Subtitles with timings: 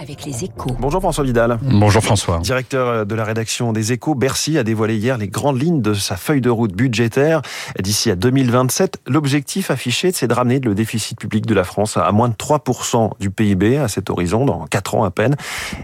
[0.00, 0.76] avec les échos.
[0.78, 1.58] Bonjour François Vidal.
[1.62, 2.38] Bonjour François.
[2.38, 6.16] Directeur de la rédaction des échos, Bercy a dévoilé hier les grandes lignes de sa
[6.16, 7.42] feuille de route budgétaire.
[7.80, 12.10] D'ici à 2027, l'objectif affiché, c'est de ramener le déficit public de la France à
[12.12, 15.36] moins de 3% du PIB à cet horizon, dans 4 ans à peine.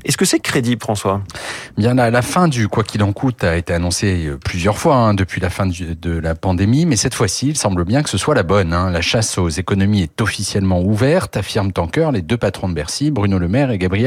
[0.05, 1.21] Est-ce que c'est crédible, François?
[1.77, 5.15] Bien, la, la fin du quoi qu'il en coûte a été annoncée plusieurs fois hein,
[5.15, 8.19] depuis la fin du, de la pandémie, mais cette fois-ci, il semble bien que ce
[8.19, 8.73] soit la bonne.
[8.73, 8.91] Hein.
[8.91, 13.11] La chasse aux économies est officiellement ouverte, affirment en cœur les deux patrons de Bercy,
[13.11, 14.04] Bruno Le Maire et Gabriel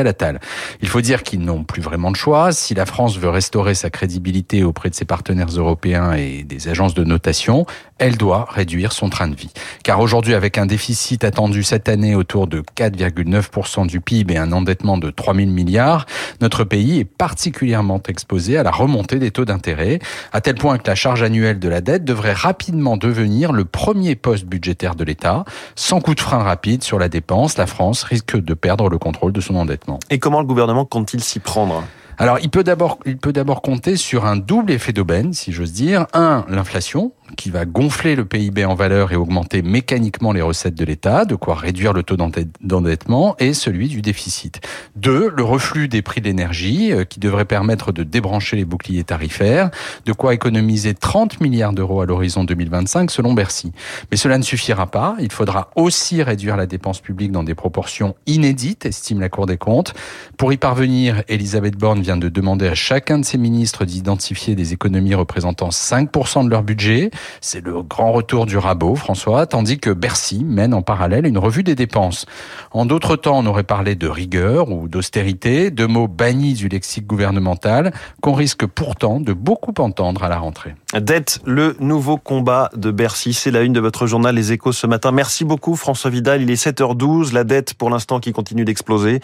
[0.82, 2.52] Il faut dire qu'ils n'ont plus vraiment de choix.
[2.52, 6.94] Si la France veut restaurer sa crédibilité auprès de ses partenaires européens et des agences
[6.94, 7.66] de notation,
[8.00, 9.52] elle doit réduire son train de vie.
[9.84, 14.52] Car aujourd'hui, avec un déficit attendu cette année autour de 4,9% du PIB et un
[14.52, 16.06] endettement de 3 000 milliards,
[16.42, 20.00] notre pays est particulièrement exposé à la remontée des taux d'intérêt,
[20.32, 24.16] à tel point que la charge annuelle de la dette devrait rapidement devenir le premier
[24.16, 25.46] poste budgétaire de l'État.
[25.76, 29.32] Sans coup de frein rapide sur la dépense, la France risque de perdre le contrôle
[29.32, 29.87] de son endettement.
[30.10, 31.84] Et comment le gouvernement compte-t-il s'y prendre?
[32.20, 35.72] Alors, il peut d'abord, il peut d'abord compter sur un double effet d'aubaine, si j'ose
[35.72, 36.08] dire.
[36.14, 40.84] Un, l'inflation, qui va gonfler le PIB en valeur et augmenter mécaniquement les recettes de
[40.84, 44.60] l'État, de quoi réduire le taux d'endettement et celui du déficit.
[44.98, 49.04] Deux, le reflux des prix de l'énergie, euh, qui devrait permettre de débrancher les boucliers
[49.04, 49.72] tarifaires,
[50.06, 53.72] de quoi économiser 30 milliards d'euros à l'horizon 2025 selon Bercy.
[54.12, 55.16] Mais cela ne suffira pas.
[55.20, 59.58] Il faudra aussi réduire la dépense publique dans des proportions inédites, estime la Cour des
[59.58, 59.94] comptes.
[60.38, 64.74] Pour y parvenir, Elisabeth Borne vient de demander à chacun de ses ministres d'identifier des
[64.74, 67.12] économies représentant 5% de leur budget.
[67.42, 71.64] C'est le grand retour du rabot, François, tandis que Bercy mène en parallèle une revue
[71.64, 72.26] des dépenses.
[72.72, 77.08] En d'autres temps, on aurait parlé de rigueur ou d'austérité, deux mots bannis du lexique
[77.08, 80.76] gouvernemental qu'on risque pourtant de beaucoup entendre à la rentrée.
[81.00, 84.88] Dette, le nouveau combat de Bercy, c'est la une de votre journal Les Échos ce
[84.88, 85.12] matin.
[85.12, 89.20] Merci beaucoup François Vidal, il est 7h12, la dette pour l'instant qui continue d'exploser.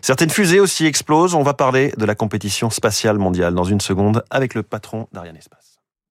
[0.00, 4.24] Certaines fusées aussi explosent, on va parler de la compétition spatiale mondiale dans une seconde
[4.30, 5.73] avec le patron d'Ariane Espace.